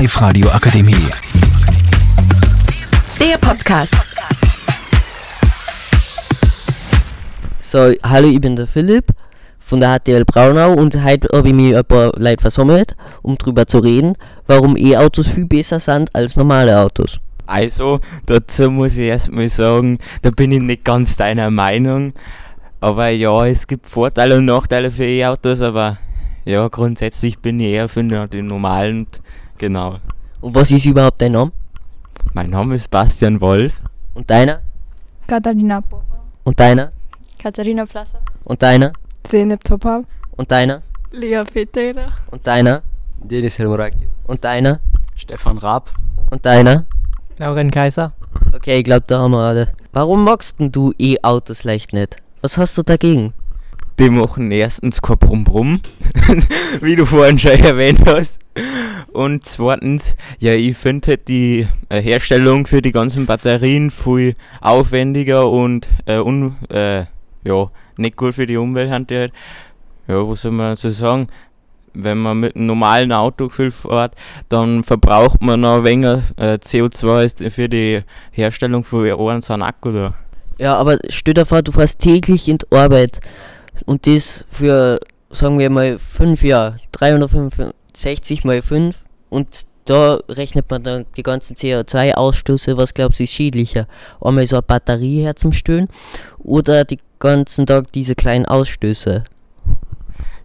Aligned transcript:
Live 0.00 0.22
Radio 0.22 0.48
Akademie. 0.48 0.94
Der 3.20 3.36
Podcast. 3.36 3.94
So, 7.58 7.92
hallo, 8.02 8.28
ich 8.28 8.40
bin 8.40 8.56
der 8.56 8.66
Philipp 8.66 9.08
von 9.58 9.80
der 9.80 9.98
HTL 9.98 10.24
Braunau 10.24 10.72
und 10.72 11.04
heute 11.04 11.28
habe 11.36 11.48
ich 11.48 11.54
mich 11.54 11.76
ein 11.76 11.84
paar 11.84 12.12
Leute 12.16 12.40
versammelt, 12.40 12.96
um 13.20 13.36
drüber 13.36 13.66
zu 13.66 13.80
reden, 13.80 14.14
warum 14.46 14.74
E-Autos 14.78 15.28
viel 15.28 15.44
besser 15.44 15.80
sind 15.80 16.14
als 16.14 16.34
normale 16.34 16.80
Autos. 16.80 17.20
Also, 17.46 18.00
dazu 18.24 18.70
muss 18.70 18.96
ich 18.96 19.08
erstmal 19.08 19.50
sagen, 19.50 19.98
da 20.22 20.30
bin 20.30 20.50
ich 20.50 20.60
nicht 20.60 20.82
ganz 20.82 21.16
deiner 21.16 21.50
Meinung. 21.50 22.14
Aber 22.80 23.10
ja, 23.10 23.44
es 23.44 23.66
gibt 23.66 23.86
Vorteile 23.86 24.38
und 24.38 24.46
Nachteile 24.46 24.90
für 24.90 25.04
E-Autos, 25.04 25.60
aber 25.60 25.98
ja, 26.46 26.66
grundsätzlich 26.68 27.40
bin 27.40 27.60
ich 27.60 27.72
eher 27.72 27.90
für 27.90 28.02
die 28.02 28.40
normalen. 28.40 29.06
Genau. 29.60 29.98
Und 30.40 30.54
was 30.54 30.70
ist 30.70 30.86
überhaupt 30.86 31.20
dein 31.20 31.32
Name? 31.32 31.52
Mein 32.32 32.48
Name 32.48 32.76
ist 32.76 32.90
Bastian 32.90 33.38
Wolf. 33.42 33.78
Und 34.14 34.30
deiner? 34.30 34.62
Katharina 35.26 35.82
Popper. 35.82 36.24
Und 36.44 36.58
deiner? 36.58 36.92
Katharina 37.38 37.84
Plasser. 37.84 38.22
Und 38.44 38.62
deiner? 38.62 38.94
Zeynep 39.22 39.62
Topal. 39.62 40.06
Und 40.38 40.50
deiner? 40.50 40.80
Lea 41.12 41.44
Fetera. 41.44 42.06
Und 42.30 42.46
deiner? 42.46 42.80
Denis 43.18 43.58
Helmuraki. 43.58 44.08
Und 44.24 44.42
deiner? 44.42 44.80
Stefan 45.14 45.58
Raab. 45.58 45.90
Und 46.30 46.46
deiner? 46.46 46.86
Lauren 47.36 47.70
Kaiser. 47.70 48.14
Okay, 48.54 48.78
ich 48.78 48.84
glaube, 48.84 49.04
da 49.08 49.18
haben 49.18 49.32
wir 49.32 49.40
alle. 49.40 49.72
Warum 49.92 50.24
magst 50.24 50.58
denn 50.58 50.72
du 50.72 50.94
E-Autos 50.98 51.64
leicht 51.64 51.92
nicht? 51.92 52.16
Was 52.40 52.56
hast 52.56 52.78
du 52.78 52.82
dagegen? 52.82 53.34
Die 53.98 54.08
machen 54.08 54.50
erstens 54.50 55.02
kein 55.02 55.18
Brumm-Brumm, 55.18 55.82
wie 56.80 56.96
du 56.96 57.04
vorhin 57.04 57.38
schon 57.38 57.52
erwähnt 57.52 58.00
hast. 58.06 58.40
Und 59.12 59.44
zweitens, 59.44 60.16
ja, 60.38 60.52
ich 60.52 60.76
finde 60.76 61.08
halt 61.08 61.28
die 61.28 61.66
äh, 61.88 62.00
Herstellung 62.00 62.66
für 62.66 62.80
die 62.80 62.92
ganzen 62.92 63.26
Batterien 63.26 63.90
viel 63.90 64.36
aufwendiger 64.60 65.50
und 65.50 65.88
äh, 66.06 66.18
un, 66.18 66.56
äh, 66.68 67.04
ja, 67.42 67.70
nicht 67.96 68.16
gut 68.16 68.34
für 68.34 68.46
die 68.46 68.56
Umwelt. 68.56 68.90
Halt. 68.90 69.10
Ja, 69.10 69.28
was 70.06 70.42
soll 70.42 70.52
man 70.52 70.76
so 70.76 70.90
sagen? 70.90 71.28
Wenn 71.92 72.18
man 72.18 72.38
mit 72.38 72.54
einem 72.54 72.66
normalen 72.66 73.10
Auto 73.10 73.48
viel 73.48 73.72
fährt, 73.72 74.14
dann 74.48 74.84
verbraucht 74.84 75.42
man 75.42 75.60
noch 75.60 75.82
weniger 75.82 76.22
äh, 76.36 76.54
CO2 76.54 77.18
als 77.18 77.34
für 77.52 77.68
die 77.68 78.02
Herstellung 78.30 78.84
von 78.84 79.10
einem 79.10 79.42
so 79.42 79.54
Akku 79.54 79.90
da. 79.90 80.14
Ja, 80.58 80.76
aber 80.76 80.98
stell 81.08 81.34
dir 81.34 81.44
vor, 81.44 81.62
du 81.62 81.72
fährst 81.72 81.98
täglich 81.98 82.46
in 82.46 82.58
die 82.58 82.76
Arbeit 82.76 83.18
und 83.86 84.06
das 84.06 84.44
für, 84.48 85.00
sagen 85.30 85.58
wir 85.58 85.70
mal, 85.70 85.98
5 85.98 86.44
Jahre, 86.44 86.78
365 88.00 88.44
mal 88.44 88.62
5 88.62 89.04
und 89.28 89.46
da 89.84 90.20
rechnet 90.28 90.70
man 90.70 90.82
dann 90.82 91.06
die 91.16 91.22
ganzen 91.22 91.56
CO2-Ausstöße, 91.56 92.76
was 92.76 92.94
glaubst 92.94 93.18
du 93.18 93.24
ist 93.24 93.32
schädlicher? 93.32 93.86
Einmal 94.20 94.46
so 94.46 94.56
eine 94.56 94.62
Batterie 94.62 95.22
herzustellen 95.22 95.88
oder 96.38 96.84
die 96.84 96.98
ganzen 97.18 97.66
Tag 97.66 97.90
diese 97.92 98.14
kleinen 98.14 98.46
Ausstöße? 98.46 99.24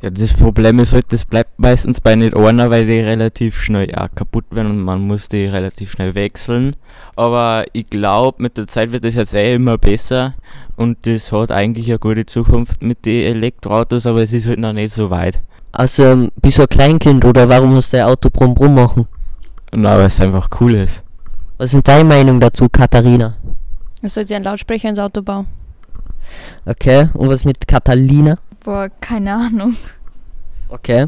Ja, 0.01 0.09
das 0.09 0.33
Problem 0.33 0.79
ist 0.79 0.93
halt, 0.93 1.05
das 1.09 1.25
bleibt 1.25 1.57
meistens 1.57 2.01
bei 2.01 2.15
nicht 2.15 2.35
einer, 2.35 2.69
weil 2.69 2.85
die 2.85 2.99
relativ 2.99 3.61
schnell 3.61 3.89
ja, 3.89 4.07
kaputt 4.09 4.45
werden 4.51 4.71
und 4.71 4.79
man 4.79 5.07
muss 5.07 5.29
die 5.29 5.45
relativ 5.45 5.91
schnell 5.91 6.13
wechseln. 6.15 6.75
Aber 7.15 7.65
ich 7.73 7.89
glaube, 7.89 8.41
mit 8.41 8.57
der 8.57 8.67
Zeit 8.67 8.91
wird 8.91 9.05
das 9.05 9.16
jetzt 9.16 9.33
eh 9.33 9.55
immer 9.55 9.77
besser 9.77 10.35
und 10.75 11.07
das 11.07 11.31
hat 11.31 11.51
eigentlich 11.51 11.88
eine 11.89 11.99
gute 11.99 12.25
Zukunft 12.25 12.83
mit 12.83 13.05
den 13.05 13.35
Elektroautos, 13.35 14.05
aber 14.05 14.21
es 14.21 14.33
ist 14.33 14.47
halt 14.47 14.59
noch 14.59 14.73
nicht 14.73 14.93
so 14.93 15.09
weit. 15.09 15.41
Also, 15.71 16.29
bist 16.41 16.57
du 16.57 16.63
ein 16.63 16.69
Kleinkind 16.69 17.25
oder 17.25 17.49
warum 17.49 17.71
musst 17.71 17.93
du 17.93 17.97
ein 17.97 18.03
Auto 18.03 18.29
brumm 18.29 18.53
brumm 18.53 18.75
machen? 18.75 19.07
Na, 19.73 19.97
weil 19.97 20.05
es 20.05 20.21
einfach 20.21 20.49
cool 20.59 20.75
ist. 20.75 21.03
Was 21.57 21.73
ist 21.73 21.88
deine 21.88 22.03
Meinung 22.03 22.39
dazu, 22.39 22.67
Katharina? 22.69 23.35
Es 24.01 24.13
sollte 24.13 24.35
ein 24.35 24.43
Lautsprecher 24.43 24.89
ins 24.89 25.00
Auto 25.00 25.22
bauen. 25.22 25.47
Okay, 26.66 27.09
und 27.13 27.29
was 27.29 27.44
mit 27.44 27.67
Catalina? 27.67 28.38
Boah, 28.65 28.89
keine 28.99 29.35
Ahnung. 29.35 29.75
Okay. 30.69 31.05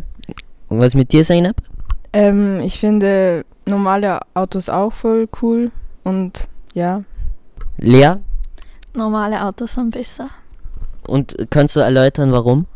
Und 0.69 0.79
was 0.79 0.94
mit 0.94 1.12
dir, 1.12 1.23
Zeynep? 1.23 1.57
Ähm, 2.13 2.59
ich 2.59 2.79
finde 2.79 3.45
normale 3.66 4.19
Autos 4.35 4.69
auch 4.69 4.94
voll 4.94 5.28
cool 5.41 5.72
und 6.03 6.47
ja. 6.73 7.03
Lea? 7.79 8.18
Normale 8.94 9.44
Autos 9.44 9.73
sind 9.73 9.90
besser, 9.91 10.29
Und 11.07 11.35
kannst 11.50 11.75
du 11.75 11.79
erläutern, 11.79 12.31
warum? 12.31 12.68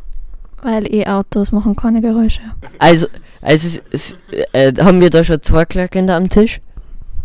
weil 0.64 0.92
E-Autos 0.94 1.52
machen 1.52 1.76
keine 1.76 2.02
Geräusche. 2.02 2.42
Also, 2.80 3.08
also 3.42 3.80
es, 3.92 4.14
es, 4.14 4.18
äh, 4.54 4.74
haben 4.82 5.02
wir 5.02 5.10
da 5.10 5.24
schon 5.24 5.42
zwei 5.42 5.66
Klackende 5.66 6.14
am 6.14 6.28
Tisch? 6.30 6.62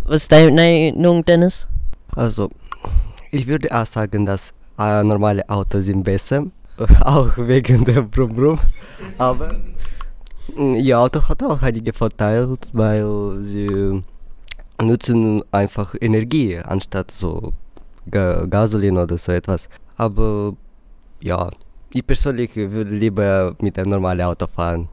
Was 0.04 0.22
ist 0.22 0.32
deine 0.32 0.52
Meinung, 0.52 1.24
Dennis? 1.24 1.66
Also, 2.14 2.50
ich 3.30 3.46
würde 3.46 3.68
auch 3.74 3.86
sagen, 3.86 4.24
dass 4.26 4.52
äh, 4.78 5.02
normale 5.02 5.48
Autos 5.48 5.84
sind 5.84 6.02
besser. 6.02 6.46
auch 7.00 7.36
wegen 7.36 7.84
der 7.84 8.02
Brumm 8.02 8.34
Brumm. 8.34 8.58
Aber 9.18 9.56
ihr 10.56 10.98
Auto 10.98 11.28
hat 11.28 11.42
auch 11.42 11.62
einige 11.62 11.92
Vorteile, 11.92 12.54
weil 12.72 13.38
sie 13.42 14.02
nutzen 14.80 15.42
einfach 15.52 15.94
Energie 16.00 16.58
anstatt 16.58 17.10
so 17.10 17.52
Ga 18.10 18.46
Gasolin 18.46 18.98
oder 18.98 19.18
so 19.18 19.32
etwas. 19.32 19.68
Aber 19.96 20.52
ja, 21.20 21.50
ich 21.92 22.06
persönlich 22.06 22.54
würde 22.54 22.90
lieber 22.94 23.56
mit 23.60 23.78
einem 23.78 23.90
normalen 23.90 24.22
Auto 24.22 24.46
fahren. 24.46 24.88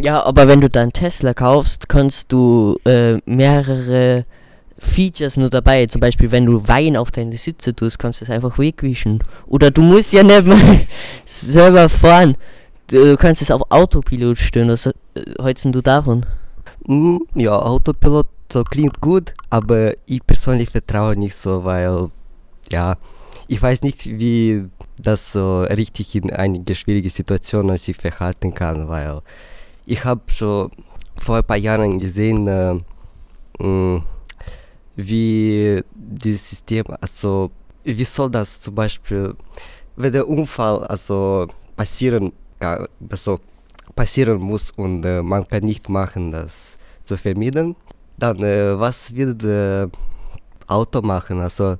Ja, 0.00 0.22
aber 0.22 0.46
wenn 0.46 0.60
du 0.60 0.70
deinen 0.70 0.92
Tesla 0.92 1.34
kaufst, 1.34 1.88
kannst 1.88 2.30
du 2.30 2.78
äh, 2.84 3.18
mehrere 3.26 4.24
Features 4.80 5.36
nur 5.36 5.50
dabei. 5.50 5.86
Zum 5.86 6.00
Beispiel, 6.00 6.30
wenn 6.32 6.46
du 6.46 6.66
Wein 6.66 6.96
auf 6.96 7.10
deine 7.10 7.36
Sitze 7.36 7.74
tust, 7.74 7.98
kannst 7.98 8.20
du 8.20 8.24
es 8.24 8.30
einfach 8.30 8.58
wegwischen. 8.58 9.22
Oder 9.46 9.70
du 9.70 9.82
musst 9.82 10.12
ja 10.12 10.22
nicht 10.22 10.46
mal 10.46 10.80
selber 11.24 11.88
fahren. 11.88 12.36
Du 12.88 13.16
kannst 13.16 13.42
es 13.42 13.50
auf 13.50 13.62
Autopilot 13.70 14.38
stellen. 14.38 14.70
Was 14.70 14.86
äh, 14.86 14.92
hältst 15.40 15.66
du 15.66 15.80
davon? 15.80 16.26
Mm, 16.86 17.18
ja, 17.34 17.56
Autopilot 17.56 18.26
so 18.52 18.64
klingt 18.64 19.00
gut, 19.00 19.34
aber 19.48 19.92
ich 20.06 20.26
persönlich 20.26 20.70
vertraue 20.70 21.16
nicht 21.16 21.36
so, 21.36 21.64
weil 21.64 22.08
ja, 22.72 22.96
ich 23.46 23.62
weiß 23.62 23.82
nicht, 23.82 24.06
wie 24.06 24.66
das 24.98 25.32
so 25.32 25.62
richtig 25.62 26.14
in 26.14 26.32
einige 26.32 26.74
schwierige 26.74 27.10
Situationen 27.10 27.76
sich 27.76 27.96
verhalten 27.96 28.54
kann, 28.54 28.88
weil 28.88 29.20
ich 29.86 30.04
habe 30.04 30.20
schon 30.26 30.70
vor 31.20 31.36
ein 31.36 31.44
paar 31.44 31.56
Jahren 31.56 31.98
gesehen, 31.98 32.46
äh, 32.48 32.74
mh, 33.62 34.02
wie 35.06 35.82
dieses 35.94 36.50
System, 36.50 36.84
also 37.00 37.50
wie 37.84 38.04
soll 38.04 38.30
das 38.30 38.60
zum 38.60 38.74
Beispiel, 38.74 39.34
wenn 39.96 40.12
der 40.12 40.28
Unfall 40.28 40.84
also 40.84 41.48
passieren, 41.76 42.32
also 42.58 43.40
passieren 43.94 44.40
muss 44.40 44.70
und 44.70 45.04
äh, 45.04 45.22
man 45.22 45.46
kann 45.46 45.64
nicht 45.64 45.88
machen, 45.88 46.32
das 46.32 46.78
zu 47.04 47.16
vermeiden, 47.16 47.76
dann 48.18 48.42
äh, 48.42 48.78
was 48.78 49.14
wird 49.14 49.42
äh, 49.44 49.88
Auto 50.66 51.00
machen? 51.02 51.40
Also 51.40 51.76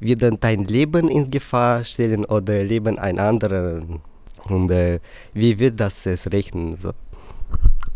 wird 0.00 0.22
dann 0.22 0.38
dein 0.38 0.64
Leben 0.64 1.08
in 1.08 1.30
Gefahr 1.30 1.84
stellen 1.84 2.24
oder 2.24 2.62
Leben 2.62 2.98
ein 2.98 3.18
anderen? 3.18 4.00
Und 4.44 4.70
äh, 4.70 5.00
wie 5.32 5.58
wird 5.58 5.80
das 5.80 6.04
es 6.06 6.30
rechnen? 6.30 6.76
So? 6.78 6.92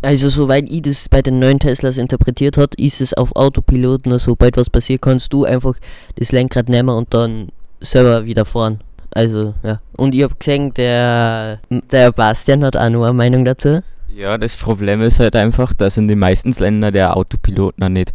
Also, 0.01 0.29
soweit 0.29 0.71
ich 0.71 0.83
das 0.83 1.09
bei 1.09 1.23
den 1.23 1.41
neuen 1.41 1.59
Teslas 1.59 1.99
interpretiert 1.99 2.57
hat, 2.57 2.75
ist 2.77 3.01
es 3.01 3.15
auf 3.15 3.35
Autopilot, 3.35 4.07
nur 4.07 4.19
sobald 4.19 4.57
was 4.57 4.71
passiert, 4.71 5.03
kannst 5.03 5.33
du 5.33 5.45
einfach 5.45 5.75
das 6.17 6.31
Lenkrad 6.31 6.69
nehmen 6.69 6.91
und 6.91 7.13
dann 7.13 7.49
selber 7.81 8.25
wieder 8.25 8.45
fahren. 8.45 8.81
Also, 9.11 9.55
ja. 9.65 9.81
Und 9.97 10.15
ich 10.15 10.23
hab 10.23 10.39
gesehen, 10.39 10.73
der, 10.75 11.61
der 11.91 12.13
Bastian 12.13 12.65
hat 12.65 12.77
auch 12.77 12.91
noch 12.91 13.05
eine 13.05 13.13
Meinung 13.13 13.45
dazu. 13.45 13.83
Ja, 14.15 14.39
das 14.39 14.57
Problem 14.57 15.03
ist 15.03 15.21
halt 15.21 15.35
einfach, 15.35 15.75
dass 15.75 15.97
in 15.97 16.07
den 16.07 16.19
meisten 16.19 16.53
Ländern 16.53 16.93
der 16.93 17.17
Autopilot 17.17 17.79
noch 17.79 17.89
nicht 17.89 18.13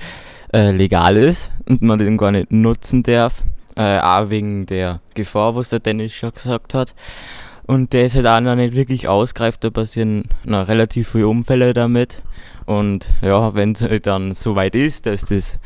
äh, 0.53 0.71
legal 0.71 1.17
ist 1.17 1.51
und 1.67 1.81
man 1.81 1.99
den 1.99 2.17
gar 2.17 2.31
nicht 2.31 2.51
nutzen 2.51 3.03
darf. 3.03 3.43
Äh, 3.75 3.99
auch 3.99 4.29
wegen 4.29 4.65
der 4.65 5.01
Gefahr, 5.15 5.55
was 5.55 5.69
der 5.69 5.79
Dennis 5.79 6.13
schon 6.13 6.31
gesagt 6.31 6.73
hat. 6.73 6.93
Und 7.65 7.93
der 7.93 8.05
ist 8.05 8.15
halt 8.15 8.27
auch 8.27 8.41
noch 8.41 8.55
nicht 8.55 8.75
wirklich 8.75 9.07
ausgereift, 9.07 9.63
da 9.63 9.69
passieren 9.69 10.25
noch 10.45 10.67
relativ 10.67 11.09
viele 11.09 11.27
Unfälle 11.27 11.73
damit. 11.73 12.21
Und 12.65 13.09
ja, 13.21 13.53
wenn 13.53 13.71
es 13.71 13.81
halt 13.81 14.05
dann 14.05 14.33
so 14.33 14.55
weit 14.55 14.75
ist, 14.75 15.05
dass 15.05 15.25
das 15.25 15.59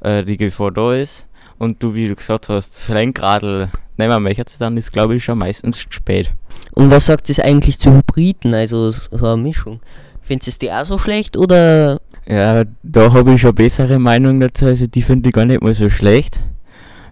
äh, 0.00 0.24
die 0.24 0.36
Gefahr 0.36 0.72
da 0.72 0.94
ist 0.94 1.26
und 1.58 1.82
du, 1.82 1.94
wie 1.94 2.08
du 2.08 2.16
gesagt 2.16 2.48
hast, 2.48 2.70
das 2.70 2.88
Lenkradl 2.88 3.68
nehmen 3.96 4.22
möchtest, 4.22 4.60
dann 4.60 4.76
ist 4.76 4.92
glaube 4.92 5.16
ich 5.16 5.24
schon 5.24 5.38
meistens 5.38 5.78
zu 5.78 5.86
spät. 5.90 6.30
Und 6.72 6.90
was 6.90 7.06
sagt 7.06 7.30
es 7.30 7.40
eigentlich 7.40 7.78
zu 7.78 7.92
Hybriden, 7.92 8.52
also 8.54 8.90
so 8.90 9.26
eine 9.26 9.36
Mischung? 9.36 9.80
Findest 10.20 10.60
du 10.60 10.66
die 10.66 10.72
auch 10.72 10.84
so 10.84 10.98
schlecht 10.98 11.36
oder 11.36 11.98
Ja, 12.28 12.64
da 12.82 13.12
habe 13.12 13.34
ich 13.34 13.40
schon 13.40 13.54
bessere 13.54 13.98
Meinung 13.98 14.40
dazu, 14.40 14.66
also 14.66 14.86
die 14.86 15.02
finde 15.02 15.28
ich 15.28 15.34
gar 15.34 15.44
nicht 15.44 15.62
mal 15.62 15.74
so 15.74 15.88
schlecht. 15.88 16.40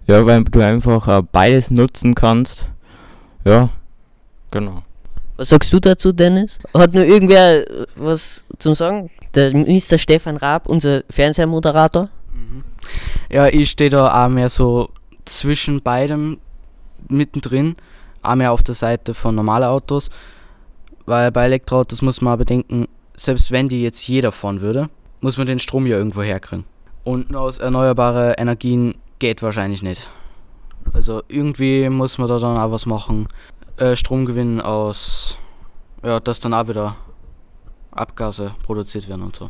Ja, 0.07 0.25
weil 0.25 0.43
du 0.43 0.61
einfach 0.61 1.07
äh, 1.07 1.23
beides 1.31 1.71
nutzen 1.71 2.13
kannst. 2.13 2.69
Ja, 3.43 3.69
genau. 4.59 4.83
was 5.37 5.49
sagst 5.49 5.71
du 5.73 5.79
dazu, 5.79 6.11
Dennis? 6.11 6.59
Hat 6.73 6.93
nur 6.93 7.03
irgendwer 7.03 7.69
äh, 7.69 7.85
was 7.95 8.43
zum 8.59 8.75
Sagen? 8.75 9.09
der 9.35 9.53
Mr. 9.53 9.97
Stefan 9.97 10.37
Raab, 10.37 10.67
unser 10.67 11.03
Fernsehmoderator. 11.09 12.09
Mhm. 12.33 12.63
Ja, 13.29 13.47
ich 13.47 13.69
stehe 13.69 13.89
da 13.89 14.25
auch 14.25 14.29
mehr 14.29 14.49
so 14.49 14.89
zwischen 15.25 15.81
beidem 15.81 16.37
mittendrin, 17.07 17.75
auch 18.21 18.35
mehr 18.35 18.51
auf 18.51 18.63
der 18.63 18.75
Seite 18.75 19.13
von 19.13 19.35
normalen 19.35 19.65
Autos, 19.65 20.09
weil 21.05 21.31
bei 21.31 21.45
Elektroautos 21.45 22.01
muss 22.01 22.21
man 22.21 22.37
bedenken, 22.37 22.87
selbst 23.15 23.51
wenn 23.51 23.69
die 23.69 23.83
jetzt 23.83 24.07
jeder 24.07 24.31
fahren 24.31 24.61
würde, 24.61 24.89
muss 25.21 25.37
man 25.37 25.47
den 25.47 25.59
Strom 25.59 25.85
ja 25.85 25.97
irgendwo 25.97 26.21
herkriegen. 26.21 26.65
Und 27.03 27.29
nur 27.29 27.41
aus 27.41 27.59
erneuerbaren 27.59 28.33
Energien 28.33 28.95
geht 29.19 29.43
wahrscheinlich 29.43 29.83
nicht. 29.83 30.09
Also 30.93 31.21
irgendwie 31.27 31.89
muss 31.89 32.17
man 32.17 32.27
da 32.27 32.39
dann 32.39 32.57
auch 32.57 32.71
was 32.71 32.85
machen. 32.85 33.27
Äh, 33.77 33.95
Strom 33.95 34.25
gewinnen 34.25 34.61
aus, 34.61 35.37
ja, 36.03 36.19
dass 36.19 36.39
dann 36.39 36.53
auch 36.53 36.67
wieder 36.67 36.95
Abgase 37.91 38.51
produziert 38.63 39.09
werden 39.09 39.23
und 39.23 39.35
so. 39.35 39.49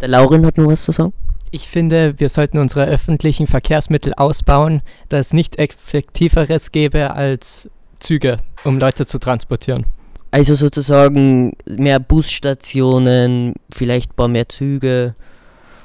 Der 0.00 0.08
Laurin 0.08 0.46
hat 0.46 0.56
noch 0.56 0.68
was 0.68 0.84
zu 0.84 0.92
sagen. 0.92 1.12
Ich 1.50 1.68
finde, 1.68 2.18
wir 2.18 2.28
sollten 2.28 2.58
unsere 2.58 2.86
öffentlichen 2.86 3.46
Verkehrsmittel 3.46 4.14
ausbauen, 4.14 4.82
da 5.08 5.18
es 5.18 5.32
nichts 5.32 5.56
Effektiveres 5.56 6.72
gäbe 6.72 7.10
als 7.10 7.70
Züge, 8.00 8.38
um 8.64 8.78
Leute 8.78 9.06
zu 9.06 9.18
transportieren. 9.18 9.86
Also 10.30 10.54
sozusagen 10.54 11.54
mehr 11.66 12.00
Busstationen, 12.00 13.54
vielleicht 13.70 14.12
ein 14.12 14.16
paar 14.16 14.28
mehr 14.28 14.48
Züge 14.48 15.14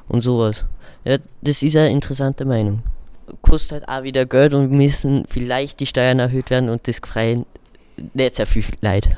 und 0.09 0.21
sowas. 0.21 0.65
Ja, 1.05 1.17
das 1.41 1.63
ist 1.63 1.75
eine 1.77 1.91
interessante 1.91 2.45
Meinung. 2.45 2.81
Kostet 3.41 3.87
halt 3.87 3.89
auch 3.89 4.03
wieder 4.03 4.25
Geld 4.25 4.53
und 4.53 4.71
müssen 4.71 5.23
vielleicht 5.29 5.79
die 5.79 5.85
Steuern 5.85 6.19
erhöht 6.19 6.49
werden 6.49 6.69
und 6.69 6.87
das 6.87 6.99
freien 6.99 7.45
nicht 8.13 8.35
sehr 8.35 8.47
viel 8.47 8.63
Leid. 8.81 9.09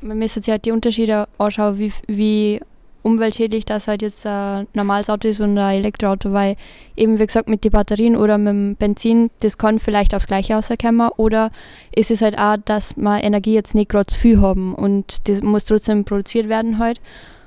Man 0.00 0.18
müsste 0.18 0.40
sich 0.40 0.50
halt 0.50 0.64
die 0.64 0.72
Unterschiede 0.72 1.26
anschauen, 1.38 1.78
wie, 1.78 1.92
wie 2.06 2.60
umweltschädlich 3.06 3.64
das 3.64 3.86
halt 3.86 4.02
jetzt 4.02 4.26
ein 4.26 4.66
normales 4.74 5.08
Auto 5.08 5.28
ist 5.28 5.40
und 5.40 5.56
ein 5.56 5.78
Elektroauto, 5.78 6.32
weil 6.32 6.56
eben 6.96 7.20
wie 7.20 7.26
gesagt 7.26 7.48
mit 7.48 7.62
den 7.62 7.70
Batterien 7.70 8.16
oder 8.16 8.36
mit 8.36 8.48
dem 8.48 8.74
Benzin, 8.74 9.30
das 9.40 9.58
kann 9.58 9.78
vielleicht 9.78 10.12
aufs 10.12 10.26
gleiche 10.26 10.54
rauskommen 10.54 11.08
oder 11.16 11.52
ist 11.94 12.10
es 12.10 12.20
halt 12.20 12.36
auch, 12.36 12.56
dass 12.64 12.96
wir 12.96 13.22
Energie 13.22 13.54
jetzt 13.54 13.76
nicht 13.76 13.90
gerade 13.90 14.06
zu 14.06 14.18
viel 14.18 14.40
haben 14.40 14.74
und 14.74 15.28
das 15.28 15.40
muss 15.40 15.64
trotzdem 15.64 16.04
produziert 16.04 16.48
werden 16.48 16.78
halt 16.78 17.00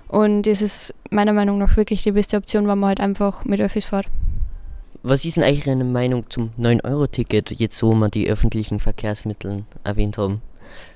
und 0.07 0.43
das 0.43 0.61
ist 0.61 0.93
meiner 1.11 1.33
Meinung 1.33 1.57
nach 1.57 1.75
wirklich 1.75 2.03
die 2.03 2.13
beste 2.13 2.37
Option, 2.37 2.65
wenn 2.67 2.79
man 2.79 2.87
halt 2.87 3.01
einfach 3.01 3.43
mit 3.43 3.59
Öffis 3.59 3.85
fährt. 3.85 4.07
Was 5.01 5.23
ist 5.23 5.37
denn 5.37 5.43
eigentlich 5.43 5.65
Ihre 5.65 5.81
Meinung 5.83 6.25
zum 6.29 6.51
9-Euro-Ticket, 6.59 7.51
jetzt 7.51 7.81
wo 7.81 7.93
wir 7.93 8.09
die 8.09 8.29
öffentlichen 8.29 8.79
Verkehrsmittel 8.79 9.63
erwähnt 9.85 10.17
haben? 10.17 10.41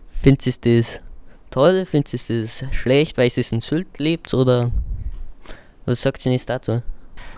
Findet 0.08 0.46
ihr 0.48 0.80
das 0.82 1.00
toll? 1.52 1.86
Findet 1.86 2.30
ihr 2.30 2.42
das 2.42 2.66
schlecht, 2.72 3.18
weil 3.18 3.28
es 3.28 3.52
in 3.52 3.62
Sylt 3.62 4.00
lebt? 4.00 4.34
Oder 4.34 4.72
was 5.86 6.02
sagt 6.02 6.26
ihr 6.26 6.34
jetzt 6.34 6.50
dazu? 6.50 6.82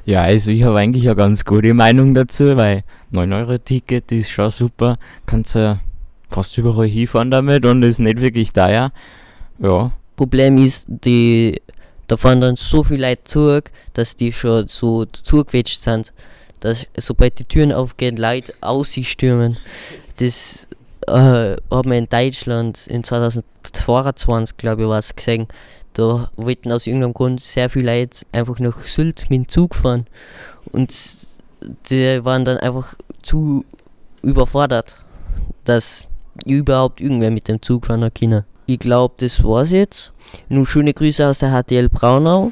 Ja, 0.06 0.22
also 0.22 0.52
ich 0.52 0.64
habe 0.64 0.80
eigentlich 0.80 1.08
eine 1.08 1.16
ganz 1.16 1.46
gute 1.46 1.74
Meinung 1.76 2.16
dazu, 2.16 2.58
weil 2.58 2.84
9-Euro-Ticket 3.14 4.12
ist 4.12 4.32
schon 4.32 4.50
super. 4.50 4.98
Kannst 5.28 5.54
ja 5.54 5.82
fast 6.30 6.58
überall 6.58 6.88
hinfahren 6.88 7.30
damit 7.30 7.66
und 7.66 7.84
ist 7.84 8.00
nicht 8.00 8.22
wirklich 8.22 8.52
teuer. 8.52 8.92
Ja. 9.60 9.92
Problem 10.16 10.58
ist, 10.58 10.86
die, 10.88 11.62
da 12.08 12.18
fahren 12.18 12.42
dann 12.42 12.56
so 12.56 12.84
viele 12.84 13.10
Leute 13.10 13.24
zurück, 13.24 13.72
dass 13.94 14.16
die 14.16 14.32
schon 14.32 14.68
so 14.68 15.06
zugequetscht 15.06 15.82
sind, 15.82 16.12
dass 16.60 16.88
sobald 16.98 17.40
die 17.40 17.46
Türen 17.46 17.72
aufgehen, 17.72 18.18
Leute 18.18 18.54
ausstürmen. 18.62 19.57
Das 20.18 20.68
äh, 21.07 21.56
haben 21.72 21.92
wir 21.92 21.98
in 21.98 22.10
Deutschland 22.10 22.88
in 22.88 23.04
2022, 23.04 24.57
glaube 24.57 24.84
ich, 24.84 24.88
was 24.90 25.16
gesehen. 25.16 25.48
Da 25.94 26.30
wollten 26.36 26.72
aus 26.72 26.88
irgendeinem 26.88 27.13
Grund 27.13 27.42
sehr 27.42 27.69
viele 27.69 28.00
Leute 28.00 28.25
einfach 28.31 28.60
nach 28.60 28.80
Sylt 28.81 29.30
mit 29.30 29.40
dem 29.40 29.48
Zug 29.48 29.75
fahren. 29.75 30.07
Und 30.72 30.94
die 31.90 32.24
waren 32.25 32.44
dann 32.44 32.58
einfach 32.58 32.96
zu 33.22 33.63
überfordert, 34.22 34.98
dass 35.63 36.08
überhaupt 36.46 37.00
irgendwer 37.00 37.31
mit 37.31 37.48
dem 37.48 37.62
Zug 37.62 37.86
fahren 37.86 38.12
kann. 38.13 38.44
Ich 38.66 38.80
glaube, 38.80 39.13
das 39.18 39.44
war's 39.44 39.69
jetzt. 39.69 40.12
Nun 40.50 40.66
schöne 40.66 40.94
Grüße 40.94 41.25
aus 41.25 41.40
der 41.40 41.51
HTL 41.51 41.88
Braunau. 41.88 42.51